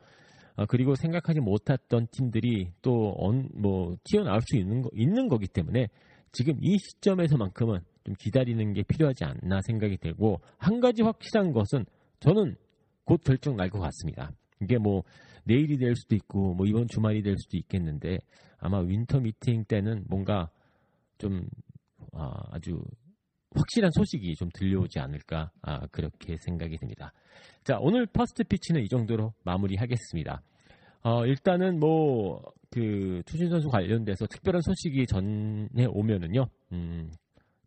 아, 0.57 0.64
그리고 0.66 0.94
생각하지 0.94 1.40
못했던 1.40 2.07
팀들이 2.11 2.70
또뭐 2.81 3.96
튀어나올 4.05 4.40
수 4.40 4.57
있는 4.57 4.81
거, 4.81 4.88
있는 4.94 5.29
거기 5.29 5.46
때문에 5.46 5.88
지금 6.33 6.55
이 6.61 6.79
시점에서만큼은 6.79 7.81
좀 8.05 8.14
기다리는 8.19 8.73
게 8.73 8.83
필요하지 8.83 9.25
않나 9.25 9.61
생각이 9.62 9.99
되고 9.99 10.40
한 10.59 10.81
가지 10.81 11.03
확실한 11.03 11.53
것은 11.53 11.85
저는 12.21 12.57
곧 13.05 13.21
결정 13.25 13.57
날 13.57 13.69
것 13.71 13.81
같습니다. 13.81 14.31
이게 14.61 14.79
뭐 14.79 15.03
내일이 15.45 15.79
될 15.79 15.97
수도 15.97 16.14
있고 16.14 16.55
뭐 16.55 16.66
이번 16.66 16.87
주말이 16.88 17.23
될 17.23 17.37
수도 17.38 17.57
있겠는데 17.57 18.19
아마 18.59 18.79
winter 18.81 19.20
meeting 19.20 19.64
때는 19.64 20.05
뭔가 20.09 20.51
좀 21.19 21.47
아, 22.12 22.59
주 22.61 22.83
확실한 23.53 23.90
소식이 23.93 24.35
좀 24.37 24.49
들려오지 24.55 25.01
않을까 25.01 25.51
아, 25.62 25.87
그렇게 25.88 26.37
생각이 26.45 26.77
듭니다. 26.77 27.12
자 27.64 27.79
오늘 27.81 28.07
First 28.07 28.44
Pitch는 28.44 28.83
이 28.83 28.88
정도로 28.88 29.33
마무리하겠습니다. 29.45 30.43
어, 31.03 31.25
일단은 31.27 31.79
뭐 31.81 32.43
그 32.71 33.23
추신수 33.27 33.51
선수 33.51 33.69
관련돼서 33.69 34.27
특별한 34.27 34.63
소식이 34.63 35.07
전해 35.07 35.87
오면은요, 35.87 36.47
음, 36.73 37.11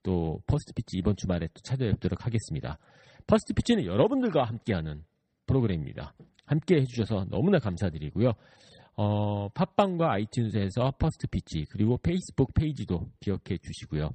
또 0.02 0.42
First 0.48 0.74
Pitch 0.74 0.98
이번 0.98 1.16
주말에 1.18 1.48
또 1.48 1.62
찾아뵙도록 1.62 2.26
하겠습니다. 2.26 2.78
First 3.28 3.54
Pitch는 3.54 3.86
여러분들과 3.86 4.46
함께하는 4.46 5.04
프로그램입니다. 5.46 6.14
함께 6.46 6.76
해주셔서 6.76 7.26
너무나 7.30 7.60
감사드리고요. 7.60 8.32
어, 8.96 9.50
팟빵과 9.50 10.16
iTunes에서 10.16 10.98
First 10.98 11.28
Pitch 11.28 11.66
그리고 11.70 11.98
페이스북 11.98 12.54
페이지도 12.54 13.10
기억해 13.20 13.58
주시고요. 13.62 14.10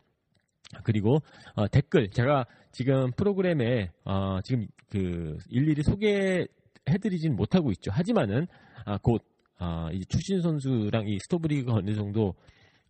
그리고 0.85 1.19
어, 1.55 1.69
댓글 1.69 2.11
제가 2.11 2.47
지금 2.73 3.11
프로그램에 3.13 3.91
어, 4.05 4.41
지금 4.43 4.69
그 4.91 5.37
일일이 5.51 5.83
소개 5.83 6.47
해드리진 6.88 7.37
못하고 7.37 7.70
있죠. 7.72 7.90
하지만은 7.92 8.46
아, 8.85 8.98
곧 8.98 9.22
아, 9.59 9.90
이제 9.92 10.05
추신수 10.09 10.41
선수랑 10.40 11.09
이 11.09 11.18
스토브리그가 11.21 11.75
어느 11.74 11.94
정도 11.94 12.35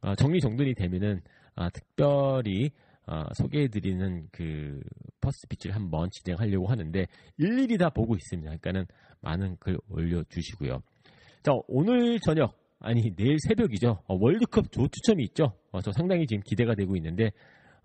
아, 0.00 0.14
정리 0.14 0.40
정돈이 0.40 0.74
되면은 0.74 1.20
아, 1.54 1.70
특별히 1.70 2.70
아, 3.06 3.26
소개해드리는 3.34 4.28
그 4.30 4.80
First 5.20 5.46
Pitch를 5.48 5.74
한번 5.74 6.08
진행하려고 6.11 6.66
하는데 6.66 7.06
일일이 7.38 7.78
다 7.78 7.88
보고 7.88 8.14
있습니다. 8.14 8.48
그러니까는 8.58 8.87
많은 9.22 9.56
글 9.58 9.78
올려주시고요. 9.88 10.82
자 11.42 11.52
오늘 11.66 12.20
저녁 12.20 12.54
아니 12.80 13.14
내일 13.16 13.38
새벽이죠. 13.40 14.02
어, 14.06 14.14
월드컵 14.20 14.70
조 14.70 14.87
추첨이 14.88 15.24
있죠. 15.24 15.52
어, 15.72 15.80
저 15.80 15.90
상당히 15.92 16.26
지금 16.26 16.42
기대가 16.44 16.74
되고 16.74 16.96
있는데 16.96 17.30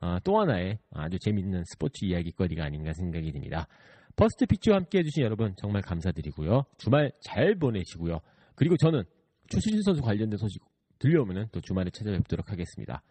어, 0.01 0.17
또 0.23 0.39
하나의 0.39 0.77
아주 0.91 1.17
재밌는 1.19 1.63
스포츠 1.65 2.03
이야기거리가 2.03 2.65
아닌가 2.65 2.91
생각이 2.93 3.31
듭니다. 3.31 3.67
First 4.15 4.45
Pitch와 4.45 4.77
함께 4.77 4.99
해주신 4.99 5.23
여러분 5.23 5.53
정말 5.57 5.81
감사드리고요. 5.81 6.63
주말 6.77 7.11
잘 7.21 7.55
보내시고요. 7.55 8.19
그리고 8.55 8.77
저는 8.77 9.03
추수진 9.47 9.81
선수 9.81 10.01
관련된 10.01 10.37
소식 10.37 10.61
들려오면 10.99 11.49
또 11.51 11.59
주말에 11.61 11.89
찾아뵙도록 11.89 12.51
하겠습니다. 12.51 13.03